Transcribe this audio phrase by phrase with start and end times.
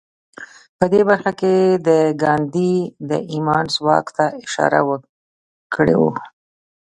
[0.77, 1.89] په دې برخه کې به د
[2.23, 2.73] ګاندي
[3.09, 6.05] د ايمان ځواک ته اشاره وکړو.